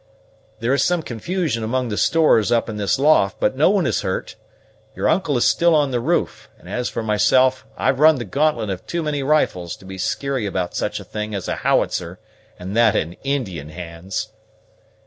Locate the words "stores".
1.97-2.51